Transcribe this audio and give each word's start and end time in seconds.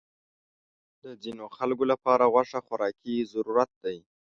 د 1.03 1.05
ځینو 1.23 1.45
خلکو 1.57 1.83
لپاره 1.91 2.23
غوښه 2.33 2.59
خوراکي 2.65 3.15
ضرورت 3.33 3.71
دی. 3.83 3.97